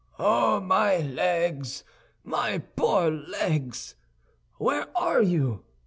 [0.17, 1.83] "Oh, my legs,
[2.23, 3.93] my poor legs!
[4.57, 5.63] where are you?"